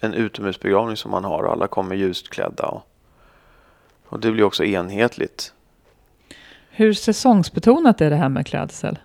en 0.00 0.14
utomhusbegravning 0.14 0.96
som 0.96 1.10
man 1.10 1.24
har 1.24 1.42
och 1.42 1.52
alla 1.52 1.66
kommer 1.66 1.94
ljust 1.94 2.28
klädda. 2.28 2.66
Och, 2.66 2.82
och 4.04 4.20
det 4.20 4.32
blir 4.32 4.44
också 4.44 4.64
enhetligt. 4.64 5.54
Hur 6.74 6.92
säsongsbetonat 6.92 8.00
är 8.00 8.10
det 8.10 8.16
här 8.16 8.28
med 8.28 8.46
klädsel? 8.46 8.98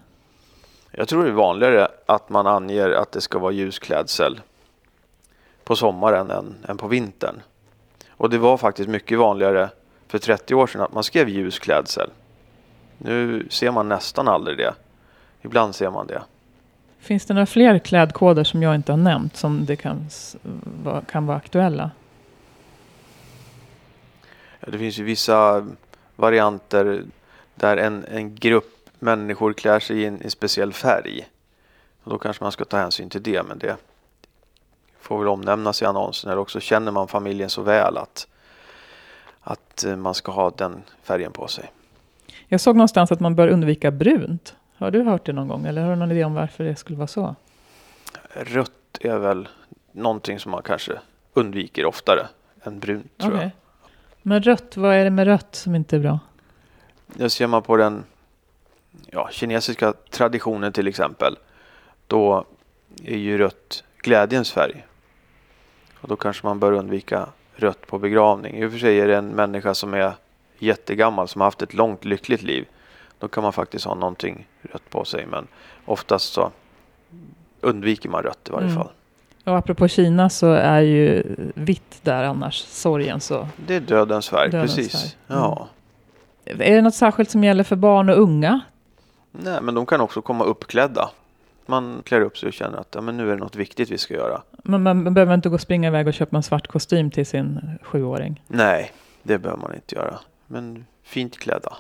Jag 0.92 1.08
tror 1.08 1.24
det 1.24 1.30
är 1.30 1.34
vanligare 1.34 1.88
att 2.06 2.30
man 2.30 2.48
anger 2.48 2.90
att 2.90 3.12
det 3.12 3.22
ska 3.22 3.40
vara 3.40 3.52
ljusklädsel 3.52 4.42
på 5.64 5.76
sommaren 5.76 6.32
än, 6.32 6.56
än 6.68 6.78
på 6.78 6.88
vintern. 6.88 7.42
Och 8.10 8.30
det 8.30 8.38
var 8.38 8.58
faktiskt 8.58 8.90
mycket 8.90 9.20
vanligare 9.20 9.70
för 10.08 10.18
30 10.18 10.56
år 10.56 10.68
sedan 10.68 10.82
att 10.82 10.94
man 10.94 11.04
skrev 11.04 11.30
ljusklädsel. 11.30 12.10
Nu 12.98 13.48
ser 13.50 13.72
man 13.72 13.90
nästan 13.90 14.28
aldrig 14.28 14.58
det. 14.58 14.74
Ibland 15.42 15.76
ser 15.76 15.90
man 15.90 16.08
det. 16.08 16.22
Finns 17.00 17.26
det 17.26 17.34
några 17.34 17.46
fler 17.46 17.80
klädkoder 17.80 18.44
som 18.44 18.64
jag 18.64 18.76
inte 18.76 18.92
har 18.92 18.98
nämnt 18.98 19.36
som 19.36 19.66
det 19.66 19.76
kan, 19.76 20.10
kan 21.12 21.26
vara 21.26 21.38
aktuella? 21.38 21.92
Ja, 24.60 24.68
det 24.72 24.78
finns 24.78 25.00
ju 25.00 25.04
vissa 25.04 25.68
varianter 26.16 27.04
där 27.60 27.78
en, 27.78 28.06
en 28.06 28.36
grupp 28.36 28.90
människor 29.00 29.54
klär 29.54 29.80
sig 29.80 30.02
i 30.02 30.06
en, 30.06 30.22
en 30.22 30.32
speciell 30.32 30.74
färg. 30.74 31.28
Och 32.04 32.12
då 32.12 32.18
kanske 32.18 32.44
man 32.44 32.52
ska 32.52 32.66
ta 32.66 32.78
hänsyn 32.78 33.10
till 33.10 33.24
det, 33.24 33.44
men 33.44 33.60
det 33.60 33.76
får 35.00 35.20
väl 35.20 35.28
omnämnas 35.28 35.82
i 35.82 35.86
annonsen. 35.86 36.32
Eller 36.32 36.42
också 36.42 36.60
känner 36.60 36.92
man 36.92 37.08
familjen 37.08 37.50
så 37.50 37.62
väl 37.62 37.98
att, 37.98 38.28
att 39.42 39.84
eh, 39.84 39.96
man 39.96 40.14
ska 40.14 40.32
ha 40.32 40.50
den 40.50 40.84
färgen 41.04 41.32
på 41.32 41.48
sig. 41.48 41.72
Jag 42.48 42.62
såg 42.62 42.76
någonstans 42.76 43.12
att 43.12 43.20
man 43.20 43.36
bör 43.36 43.48
undvika 43.48 43.92
brunt. 43.92 44.56
Har 44.78 44.92
du 44.92 45.04
hört 45.04 45.26
det 45.26 45.34
någon 45.34 45.48
gång 45.48 45.66
eller 45.66 45.82
har 45.82 45.90
du 45.90 45.96
någon 45.96 46.12
idé 46.12 46.24
om 46.24 46.34
varför 46.34 46.64
det 46.64 46.76
skulle 46.76 46.98
vara 46.98 47.08
så? 47.08 47.36
Rött 48.34 48.72
är 49.02 49.18
väl 49.18 49.48
någonting 49.92 50.40
som 50.40 50.52
man 50.52 50.62
kanske 50.64 51.00
undviker 51.34 51.86
oftare 51.86 52.28
än 52.64 52.80
brunt 52.80 53.18
tror 53.18 53.34
okay. 53.34 53.44
jag. 53.44 53.52
Men 54.22 54.44
rött, 54.44 54.78
vad 54.78 54.96
är 54.96 55.04
det 55.04 55.10
med 55.10 55.28
rött 55.28 55.56
som 55.56 55.76
inte 55.76 55.96
är 55.96 56.00
bra? 56.00 56.20
Det 57.08 57.30
ser 57.30 57.48
man 57.48 57.62
på 57.62 57.78
den 57.78 58.04
ja, 59.12 59.30
kinesiska 59.32 59.94
traditionen 60.10 60.74
till 60.74 60.88
exempel. 60.88 61.38
Då 62.08 62.46
är 63.04 63.18
ju 63.18 63.38
rött 63.38 63.84
glädjens 63.98 64.52
färg. 64.52 64.86
Och 66.02 66.08
då 66.08 66.16
kanske 66.16 66.46
man 66.46 66.60
bör 66.60 66.72
undvika 66.72 67.28
rött 67.56 67.88
på 67.88 68.00
begravning. 68.00 68.58
I 68.58 68.66
och 68.66 68.72
för 68.72 68.80
sig 68.80 69.00
är 69.00 69.08
det 69.08 69.18
en 69.18 69.28
människa 69.28 69.74
som 69.74 69.94
är 69.94 70.14
jättegammal 70.60 71.28
som 71.28 71.42
har 71.42 71.48
haft 71.48 71.62
ett 71.62 71.74
långt 71.74 72.06
lyckligt 72.06 72.44
liv. 72.44 72.66
Då 73.20 73.28
kan 73.28 73.44
man 73.44 73.54
faktiskt 73.54 73.86
ha 73.86 73.96
någonting 73.96 74.48
rött 74.62 74.90
på 74.90 75.06
sig. 75.06 75.26
Men 75.26 75.48
oftast 75.86 76.34
så 76.34 76.52
undviker 77.62 78.10
man 78.10 78.24
rött 78.24 78.48
i 78.50 78.52
varje 78.52 78.68
mm. 78.68 78.78
fall. 78.78 78.90
Och 79.44 79.58
apropå 79.58 79.88
Kina 79.88 80.30
så 80.30 80.52
är 80.52 80.82
ju 80.82 81.24
vitt 81.56 82.00
där 82.02 82.24
annars, 82.24 82.56
sorgen 82.56 83.20
så. 83.20 83.48
Det 83.68 83.76
är 83.76 83.80
dödens 83.80 84.30
färg, 84.30 84.52
dödens 84.52 84.76
precis. 84.76 85.02
Färg. 85.02 85.16
Mm. 85.28 85.42
Ja. 85.42 85.68
Är 86.50 86.76
det 86.76 86.82
något 86.82 86.96
särskilt 86.96 87.30
som 87.30 87.44
gäller 87.44 87.64
för 87.64 87.76
barn 87.76 88.10
och 88.10 88.18
unga? 88.18 88.62
Nej, 89.32 89.62
men 89.62 89.76
de 89.76 89.86
kan 89.86 90.02
också 90.02 90.22
komma 90.22 90.44
uppklädda. 90.44 91.10
Man 91.66 92.02
klär 92.06 92.22
upp 92.22 92.38
sig 92.38 92.48
och 92.48 92.54
känner 92.54 92.78
att 92.78 92.96
ja, 92.96 93.02
men 93.02 93.18
nu 93.18 93.32
är 93.32 93.36
det 93.36 93.40
något 93.40 93.56
viktigt 93.56 93.90
vi 93.90 93.98
ska 93.98 94.14
göra. 94.14 94.42
Men 94.64 94.84
man 94.84 95.14
behöver 95.14 95.34
inte 95.34 95.50
gå 95.50 95.56
och 95.56 95.62
springa 95.62 95.88
iväg 95.88 96.08
och 96.08 96.14
köpa 96.14 96.38
en 96.38 96.44
svart 96.44 96.68
kostym 96.68 97.12
till 97.12 97.26
sin 97.26 97.60
sjuåring? 97.84 98.44
Nej, 98.48 98.92
det 99.24 99.38
behöver 99.38 99.62
man 99.62 99.76
inte 99.76 99.96
göra. 99.96 100.20
Men 100.48 100.86
fint 101.04 101.38
klädda. 101.40 101.78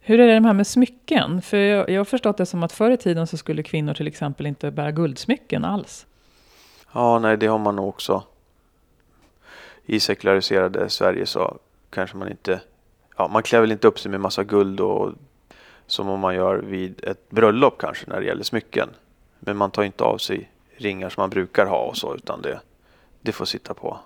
Hur 0.00 0.20
är 0.20 0.26
det 0.26 0.46
här 0.46 0.52
med 0.52 0.66
smycken? 0.66 1.42
För 1.42 1.56
jag, 1.56 1.90
jag 1.90 2.00
har 2.00 2.04
förstått 2.04 2.36
det 2.36 2.46
som 2.46 2.62
att 2.62 2.72
förr 2.72 2.90
i 2.90 2.96
tiden 2.96 3.26
så 3.26 3.36
skulle 3.36 3.62
kvinnor 3.62 3.94
till 3.94 4.06
exempel 4.06 4.46
inte 4.46 4.70
bära 4.70 4.90
guldsmycken 4.90 5.64
alls. 5.64 6.06
Ja, 6.92 7.18
nej, 7.18 7.36
det 7.36 7.46
har 7.46 7.58
man 7.58 7.76
nog 7.76 7.88
också. 7.88 8.22
I 9.86 10.00
sekulariserade 10.00 10.90
Sverige 10.90 11.26
så 11.26 11.58
kanske 11.90 12.16
man 12.16 12.28
inte, 12.28 12.60
ja, 13.16 13.28
man 13.28 13.42
klär 13.42 13.60
väl 13.60 13.72
inte 13.72 13.88
upp 13.88 13.98
sig 13.98 14.10
med 14.10 14.20
massa 14.20 14.44
guld 14.44 14.80
och 14.80 15.12
som 15.86 16.08
om 16.08 16.20
man 16.20 16.34
gör 16.34 16.56
vid 16.56 17.04
ett 17.04 17.30
bröllop 17.30 17.78
kanske 17.78 18.10
när 18.10 18.20
det 18.20 18.26
gäller 18.26 18.44
smycken. 18.44 18.88
Men 19.38 19.56
man 19.56 19.70
tar 19.70 19.82
inte 19.82 20.04
av 20.04 20.18
sig 20.18 20.50
ringar 20.76 21.08
som 21.08 21.20
man 21.20 21.30
brukar 21.30 21.66
ha 21.66 21.78
och 21.78 21.96
så, 21.96 22.14
utan 22.14 22.42
det, 22.42 22.60
det 23.20 23.32
får 23.32 23.44
sitta 23.44 23.74
på. 23.74 23.98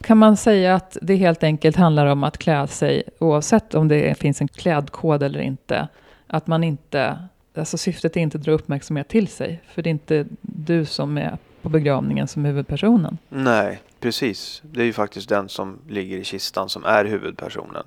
Kan 0.00 0.18
man 0.18 0.36
säga 0.36 0.74
att 0.74 0.96
det 1.02 1.16
helt 1.16 1.42
enkelt 1.42 1.76
handlar 1.76 2.06
om 2.06 2.24
att 2.24 2.38
klä 2.38 2.66
sig 2.66 3.02
oavsett 3.18 3.74
om 3.74 3.88
det 3.88 4.18
finns 4.18 4.40
en 4.40 4.48
klädkod 4.48 5.22
eller 5.22 5.40
inte? 5.40 5.88
Att 6.26 6.46
man 6.46 6.64
inte, 6.64 7.18
alltså 7.54 7.78
syftet 7.78 8.16
är 8.16 8.20
inte 8.20 8.38
att 8.38 8.44
dra 8.44 8.52
uppmärksamhet 8.52 9.08
till 9.08 9.28
sig, 9.28 9.62
för 9.68 9.82
det 9.82 9.88
är 9.88 9.92
inte 9.92 10.26
du 10.40 10.84
som 10.84 11.18
är 11.18 11.38
på 11.62 11.68
begravningen 11.68 12.28
som 12.28 12.44
huvudpersonen. 12.44 13.18
Nej, 13.28 13.82
precis. 14.00 14.62
Det 14.64 14.80
är 14.80 14.84
ju 14.84 14.92
faktiskt 14.92 15.28
den 15.28 15.48
som 15.48 15.78
ligger 15.88 16.16
i 16.18 16.24
kistan 16.24 16.68
som 16.68 16.84
är 16.84 17.04
huvudpersonen. 17.04 17.82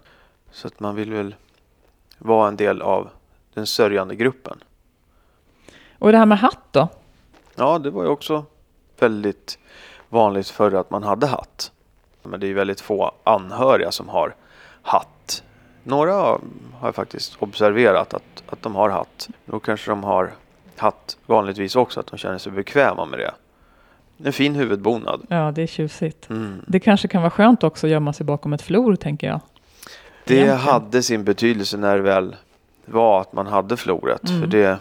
Så 0.54 0.68
att 0.68 0.80
man 0.80 0.96
vill 0.96 1.12
väl 1.12 1.36
vara 2.18 2.48
en 2.48 2.56
del 2.56 2.82
av 2.82 3.10
den 3.54 3.68
sörjande 3.68 4.16
gruppen. 4.16 4.58
Och 6.00 6.12
det 6.12 6.18
här 6.18 6.26
med 6.26 6.40
hatt 6.40 6.68
då? 6.72 6.88
Ja, 7.56 7.80
det 7.80 7.90
var 7.90 8.04
ju 8.04 8.10
också 8.10 8.46
väldigt 9.00 9.60
vanligt 10.10 10.50
förr 10.50 10.74
att 10.74 10.90
man 10.90 11.04
hade 11.04 11.28
hatt. 11.28 11.72
Men 12.24 12.40
det 12.40 12.48
är 12.48 12.54
väldigt 12.54 12.82
få 12.82 13.12
anhöriga 13.24 13.92
som 13.92 14.10
har 14.10 14.36
hatt. 14.82 15.44
Några 15.84 16.14
har 16.14 16.42
jag 16.82 16.96
faktiskt 16.96 17.36
observerat 17.40 18.14
att, 18.14 18.44
att 18.50 18.62
de 18.62 18.76
har 18.76 18.90
hatt. 18.90 19.30
Då 19.46 19.60
kanske 19.60 19.92
de 19.92 20.04
har 20.04 20.32
hatt 20.78 21.18
vanligtvis 21.26 21.76
också, 21.76 22.00
att 22.00 22.08
de 22.08 22.18
känner 22.18 22.38
sig 22.38 22.52
bekväma 22.52 23.06
med 23.06 23.20
det. 23.20 23.34
En 24.26 24.34
fin 24.34 24.56
huvudbonad. 24.56 25.26
Ja, 25.30 25.52
det 25.52 25.62
är 25.62 25.68
tjusigt. 25.68 26.30
Mm. 26.30 26.62
Det 26.68 26.80
kanske 26.80 27.08
kan 27.08 27.22
vara 27.22 27.32
skönt 27.32 27.64
också 27.64 27.88
att 27.88 27.92
gömma 27.92 28.14
sig 28.14 28.26
bakom 28.26 28.54
ett 28.54 28.62
flor, 28.62 28.96
tänker 28.96 29.28
jag. 29.28 29.40
Det 30.26 30.34
Egentligen. 30.34 30.58
hade 30.58 31.04
sin 31.04 31.24
betydelse 31.24 31.78
när 31.78 31.96
det 31.96 32.02
väl 32.02 32.36
var 32.86 33.22
att 33.22 33.34
man 33.34 33.48
hade 33.48 33.78
floret. 33.78 34.30
Mm. 34.30 34.42
För 34.42 34.48
det, 34.48 34.80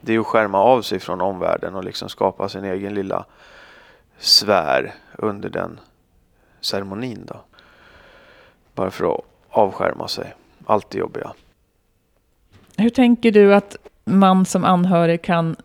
det 0.00 0.14
är 0.14 0.18
att 0.18 0.26
skärma 0.26 0.58
av 0.58 0.82
sig 0.82 1.00
från 1.00 1.20
omvärlden 1.20 1.74
och 1.74 1.84
liksom 1.84 2.08
skapa 2.08 2.48
sin 2.48 2.64
egen 2.64 2.94
lilla 2.94 3.24
sfär 4.18 4.94
under 5.18 5.48
den 5.48 5.80
ceremonin. 6.60 7.24
Då. 7.26 7.40
Bara 8.74 8.90
för 8.90 9.14
att 9.14 9.20
avskärma 9.50 10.08
sig. 10.08 10.34
Allt 10.66 10.90
det 10.90 10.98
jobbiga. 10.98 11.32
Hur 12.76 12.90
tänker 12.90 13.32
du 13.32 13.54
att 13.54 13.76
man 14.04 14.46
som 14.46 14.64
anhörig 14.64 15.22
kan 15.22 15.56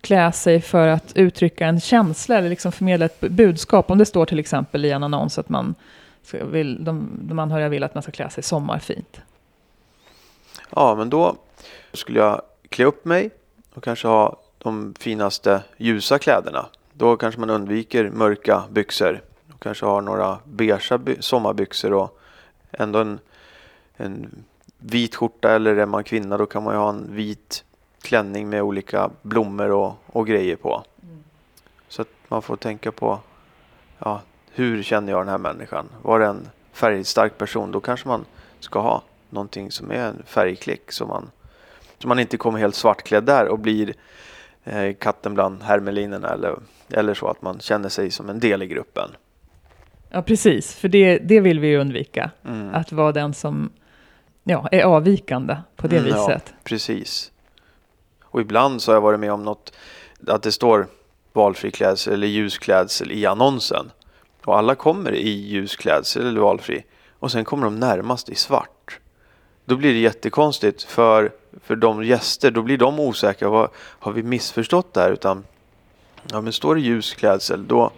klä 0.00 0.32
sig 0.32 0.60
för 0.60 0.88
att 0.88 1.12
uttrycka 1.16 1.66
en 1.66 1.80
känsla 1.80 2.38
eller 2.38 2.48
liksom 2.48 2.72
förmedla 2.72 3.06
ett 3.06 3.20
budskap? 3.20 3.90
Om 3.90 3.98
det 3.98 4.06
står 4.06 4.26
till 4.26 4.38
exempel 4.38 4.84
i 4.84 4.90
en 4.90 5.02
annons 5.02 5.38
att 5.38 5.48
man 5.48 5.74
vill, 6.32 6.84
de, 6.84 7.18
de 7.22 7.38
anhöriga 7.38 7.68
vill 7.68 7.84
att 7.84 7.94
man 7.94 8.02
ska 8.02 8.12
klä 8.12 8.30
sig 8.30 8.42
sommarfint. 8.42 9.20
Ja, 10.70 10.94
men 10.94 11.10
då 11.10 11.36
skulle 11.92 12.18
jag 12.20 12.42
klä 12.68 12.84
upp 12.84 13.04
mig 13.04 13.30
och 13.74 13.84
kanske 13.84 14.08
ha 14.08 14.36
de 14.58 14.94
finaste 14.98 15.62
ljusa 15.76 16.18
kläderna. 16.18 16.66
Då 16.92 17.16
kanske 17.16 17.40
man 17.40 17.50
undviker 17.50 18.10
mörka 18.10 18.64
byxor. 18.70 19.22
Och 19.54 19.62
kanske 19.62 19.86
har 19.86 20.00
några 20.00 20.38
beiga 20.44 20.78
sommarbyxor 21.20 21.92
och 21.92 22.20
ändå 22.72 22.98
en, 22.98 23.18
en 23.96 24.44
vit 24.78 25.14
skjorta 25.14 25.50
eller 25.50 25.76
är 25.76 25.86
man 25.86 26.04
kvinna 26.04 26.36
då 26.36 26.46
kan 26.46 26.62
man 26.62 26.74
ju 26.74 26.78
ha 26.78 26.88
en 26.88 27.14
vit 27.14 27.64
klänning 28.02 28.48
med 28.48 28.62
olika 28.62 29.10
blommor 29.22 29.70
och, 29.70 29.92
och 30.06 30.26
grejer 30.26 30.56
på. 30.56 30.84
Mm. 31.02 31.24
Så 31.88 32.02
att 32.02 32.08
man 32.28 32.42
får 32.42 32.56
tänka 32.56 32.92
på 32.92 33.18
ja, 33.98 34.20
hur 34.54 34.82
känner 34.82 35.12
jag 35.12 35.20
den 35.20 35.28
här 35.28 35.38
människan? 35.38 35.88
Var 36.02 36.20
det 36.20 36.26
en 36.26 36.48
färgstark 36.72 37.38
person 37.38 37.72
då 37.72 37.80
kanske 37.80 38.08
man 38.08 38.24
ska 38.60 38.80
ha 38.80 39.02
någonting 39.30 39.70
som 39.70 39.90
är 39.90 39.94
en 39.94 40.22
färgklick 40.26 40.92
så 40.92 41.06
man, 41.06 41.30
så 41.98 42.08
man 42.08 42.18
inte 42.18 42.36
kommer 42.36 42.58
helt 42.58 42.74
svartklädd 42.74 43.24
där 43.24 43.48
och 43.48 43.58
blir 43.58 43.94
eh, 44.64 44.94
katten 44.94 45.34
bland 45.34 45.62
hermelinerna 45.62 46.28
eller, 46.28 46.56
eller 46.90 47.14
så 47.14 47.28
att 47.28 47.42
man 47.42 47.60
känner 47.60 47.88
sig 47.88 48.10
som 48.10 48.28
en 48.28 48.40
del 48.40 48.62
i 48.62 48.66
gruppen. 48.66 49.10
Ja 50.10 50.22
precis, 50.22 50.74
för 50.74 50.88
det, 50.88 51.18
det 51.18 51.40
vill 51.40 51.60
vi 51.60 51.68
ju 51.68 51.78
undvika. 51.78 52.30
Mm. 52.44 52.74
Att 52.74 52.92
vara 52.92 53.12
den 53.12 53.34
som 53.34 53.70
ja, 54.44 54.68
är 54.72 54.82
avvikande 54.82 55.56
på 55.76 55.86
det 55.86 55.98
mm, 55.98 56.04
viset. 56.04 56.42
Ja, 56.46 56.54
precis. 56.64 57.32
Och 58.24 58.40
ibland 58.40 58.82
så 58.82 58.90
har 58.90 58.96
jag 58.96 59.00
varit 59.00 59.20
med 59.20 59.32
om 59.32 59.42
något, 59.42 59.72
att 60.26 60.42
det 60.42 60.52
står 60.52 60.86
valfri 61.32 61.70
klädsel 61.70 62.12
eller 62.12 62.26
ljusklädsel 62.26 63.12
i 63.12 63.26
annonsen. 63.26 63.90
Och 64.44 64.58
alla 64.58 64.74
kommer 64.74 65.14
i 65.14 65.28
ljus 65.28 65.76
klädsel 65.76 66.26
eller 66.26 66.40
valfri. 66.40 66.84
Och 67.18 67.32
sen 67.32 67.44
kommer 67.44 67.64
de 67.64 67.80
närmast 67.80 68.28
i 68.28 68.34
svart. 68.34 69.00
Då 69.64 69.76
blir 69.76 69.92
det 69.92 69.98
jättekonstigt 69.98 70.82
för, 70.82 71.32
för 71.62 71.76
de 71.76 72.04
gäster. 72.04 72.50
Då 72.50 72.62
blir 72.62 72.78
de 72.78 73.00
osäkra. 73.00 73.48
Vad, 73.48 73.68
har 73.76 74.12
vi 74.12 74.22
missförstått 74.22 74.94
där? 74.94 75.10
Utan, 75.10 75.44
ja 76.30 76.40
men 76.40 76.52
står 76.52 76.74
det 76.74 76.80
ljus 76.80 77.14
klädsel 77.14 77.66
då 77.66 77.90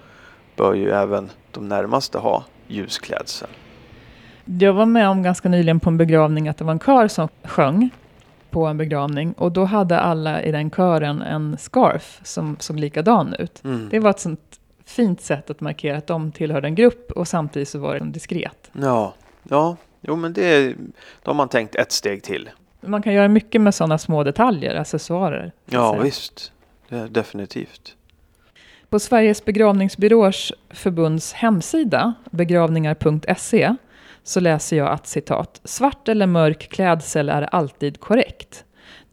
bör 0.56 0.74
ju 0.74 0.90
även 0.90 1.30
de 1.52 1.68
närmaste 1.68 2.18
ha 2.18 2.44
ljus 2.66 2.98
klädsel. 2.98 3.48
Jag 4.44 4.72
var 4.72 4.86
med 4.86 5.08
om 5.08 5.22
ganska 5.22 5.48
nyligen 5.48 5.80
på 5.80 5.90
en 5.90 5.96
begravning 5.96 6.48
att 6.48 6.58
det 6.58 6.64
var 6.64 6.72
en 6.72 6.78
kör 6.78 7.08
som 7.08 7.28
sjöng 7.44 7.90
på 8.50 8.66
en 8.66 8.76
begravning 8.76 9.32
och 9.32 9.52
då 9.52 9.64
hade 9.64 10.00
alla 10.00 10.42
i 10.42 10.52
den 10.52 10.70
kören 10.70 11.22
en 11.22 11.56
scarf 11.58 12.20
som 12.24 12.56
såg 12.60 12.80
likadan 12.80 13.34
ut. 13.38 13.64
Mm. 13.64 13.88
Det 13.88 13.98
var 13.98 14.10
ett 14.10 14.20
sånt 14.20 14.60
fint 14.86 15.20
sätt 15.20 15.50
att 15.50 15.60
markera 15.60 15.96
att 15.96 16.06
de 16.06 16.32
tillhörde 16.32 16.68
en 16.68 16.74
grupp 16.74 17.12
och 17.12 17.28
samtidigt 17.28 17.68
så 17.68 17.78
var 17.78 17.98
det 17.98 18.06
diskret. 18.06 18.70
Ja, 18.72 19.14
ja, 19.42 19.76
jo 20.00 20.16
men 20.16 20.32
det 20.32 20.74
då 21.22 21.30
har 21.30 21.34
man 21.34 21.48
tänkt 21.48 21.74
ett 21.74 21.92
steg 21.92 22.22
till. 22.22 22.50
Man 22.80 23.02
kan 23.02 23.12
göra 23.12 23.28
mycket 23.28 23.60
med 23.60 23.74
sådana 23.74 23.98
små 23.98 24.24
detaljer, 24.24 24.74
accessoarer. 24.74 25.52
Ja 25.64 25.92
säga. 25.92 26.02
visst, 26.02 26.52
det 26.88 26.96
är 26.96 27.08
definitivt. 27.08 27.96
På 28.88 28.98
Sveriges 28.98 29.44
begravningsbyråers 29.44 30.52
förbunds 30.70 31.32
hemsida, 31.32 32.14
begravningar.se, 32.30 33.76
så 34.22 34.40
läser 34.40 34.76
jag 34.76 34.88
att 34.88 35.06
citat, 35.06 35.60
svart 35.64 36.08
eller 36.08 36.26
mörk 36.26 36.68
klädsel 36.68 37.28
är 37.28 37.42
alltid 37.42 38.00
korrekt. 38.00 38.64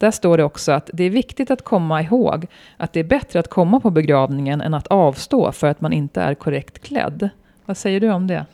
Där 0.04 0.10
står 0.10 0.36
det 0.36 0.44
också 0.44 0.72
att 0.72 0.90
det 0.92 1.04
är 1.04 1.10
viktigt 1.10 1.50
att 1.50 1.64
komma 1.64 2.02
ihåg 2.02 2.46
att 2.76 2.92
det 2.92 3.00
är 3.00 3.04
bättre 3.04 3.40
att 3.40 3.48
komma 3.48 3.80
på 3.80 3.90
begravningen 3.90 4.60
än 4.60 4.74
att 4.74 4.86
avstå 4.86 5.52
för 5.52 5.66
att 5.66 5.80
man 5.80 5.92
inte 5.92 6.20
är 6.20 6.34
korrekt 6.34 6.78
klädd. 6.78 7.28
Vad 7.66 7.76
säger 7.76 8.00
du 8.00 8.10
om 8.10 8.26
det? 8.26 8.46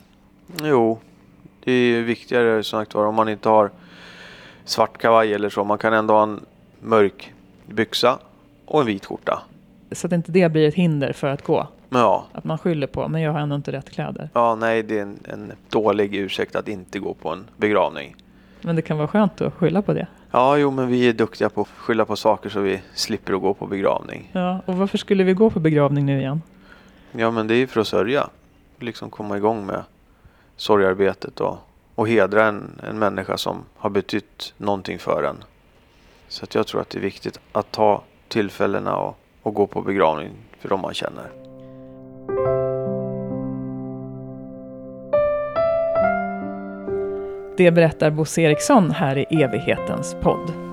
Jo, 0.63 0.99
det 1.63 1.71
är 1.71 2.01
viktigare 2.01 2.63
som 2.63 2.79
sagt 2.79 2.93
var 2.93 3.05
om 3.05 3.15
man 3.15 3.29
inte 3.29 3.49
har 3.49 3.69
svart 4.65 4.97
kavaj 4.97 5.33
eller 5.33 5.49
så. 5.49 5.63
Man 5.63 5.77
kan 5.77 5.93
ändå 5.93 6.13
ha 6.13 6.23
en 6.23 6.45
mörk 6.79 7.33
byxa 7.65 8.19
och 8.65 8.79
en 8.81 8.85
vit 8.87 9.05
skjorta. 9.05 9.41
Så 9.91 10.07
att 10.07 10.13
inte 10.13 10.31
det 10.31 10.51
blir 10.51 10.67
ett 10.67 10.75
hinder 10.75 11.13
för 11.13 11.27
att 11.27 11.41
gå. 11.41 11.67
Ja, 11.89 12.25
Att 12.31 12.43
man 12.43 12.57
skyller 12.57 12.87
på, 12.87 13.07
men 13.07 13.21
jag 13.21 13.31
har 13.31 13.39
ändå 13.39 13.55
inte 13.55 13.71
rätt 13.71 13.89
kläder. 13.89 14.29
ja 14.33 14.55
nej 14.55 14.83
det 14.83 14.97
är 14.97 15.01
en, 15.01 15.19
en 15.23 15.51
dålig 15.69 16.15
ursäkt 16.15 16.55
att 16.55 16.67
inte 16.67 16.99
gå 16.99 17.13
på 17.13 17.29
en 17.29 17.45
begravning. 17.57 18.15
Men 18.61 18.75
det 18.75 18.81
kan 18.81 18.97
vara 18.97 19.07
skönt 19.07 19.41
att 19.41 19.53
skylla 19.53 19.81
på 19.81 19.93
det. 19.93 20.07
Ja, 20.31 20.57
jo 20.57 20.71
men 20.71 20.87
vi 20.87 21.09
är 21.09 21.13
duktiga 21.13 21.49
på 21.49 21.61
att 21.61 21.67
skylla 21.67 22.05
på 22.05 22.15
saker 22.15 22.49
så 22.49 22.59
vi 22.59 22.81
slipper 22.93 23.33
att 23.33 23.41
gå 23.41 23.53
på 23.53 23.67
begravning. 23.67 24.29
Ja, 24.31 24.61
och 24.65 24.75
varför 24.75 24.97
skulle 24.97 25.23
vi 25.23 25.33
gå 25.33 25.49
på 25.49 25.59
begravning 25.59 26.05
nu 26.05 26.19
igen? 26.19 26.41
Ja 27.11 27.31
men 27.31 27.47
det 27.47 27.53
är 27.53 27.57
ju 27.57 27.67
för 27.67 27.81
att 27.81 27.87
sörja. 27.87 28.29
Liksom 28.79 29.09
komma 29.09 29.37
igång 29.37 29.65
med 29.65 29.83
sorgarbetet 30.55 31.39
och, 31.39 31.57
och 31.95 32.07
hedra 32.07 32.45
en, 32.45 32.81
en 32.89 32.99
människa 32.99 33.37
som 33.37 33.57
har 33.77 33.89
betytt 33.89 34.53
någonting 34.57 34.99
för 34.99 35.23
en. 35.23 35.43
Så 36.27 36.43
att 36.43 36.55
jag 36.55 36.67
tror 36.67 36.81
att 36.81 36.89
det 36.89 36.97
är 36.97 37.01
viktigt 37.01 37.39
att 37.51 37.71
ta 37.71 38.03
tillfällena 38.27 38.95
och, 38.95 39.17
och 39.41 39.53
gå 39.53 39.67
på 39.67 39.81
begravning 39.81 40.31
för 40.59 40.69
de 40.69 40.81
man 40.81 40.93
känner. 40.93 42.60
Det 47.61 47.71
berättar 47.71 48.09
Bosse 48.09 48.41
Eriksson 48.41 48.91
här 48.91 49.17
i 49.17 49.43
evighetens 49.43 50.15
podd. 50.21 50.70